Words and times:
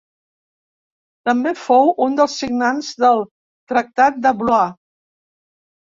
També 1.29 1.51
fou 1.65 1.93
un 2.07 2.17
dels 2.21 2.39
signants 2.45 2.91
del 3.05 3.21
Tractat 3.73 4.19
de 4.25 4.37
Blois. 4.41 4.77